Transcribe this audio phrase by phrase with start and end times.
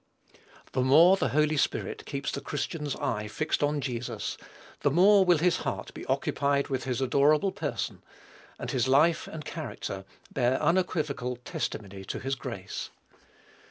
[0.71, 4.35] The more the Holy Spirit keeps the Christian's eye fixed on Jesus,
[4.79, 8.01] the more will his heart be occupied with his adorable Person,
[8.57, 10.03] and his life and character
[10.33, 12.89] bear unequivocal testimony to his grace.